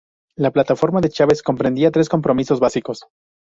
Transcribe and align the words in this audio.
La 0.35 0.49
plataforma 0.49 0.99
de 0.99 1.09
Chávez 1.09 1.43
comprendía 1.43 1.91
tres 1.91 2.09
compromisos 2.09 2.59
básicos. 2.59 3.05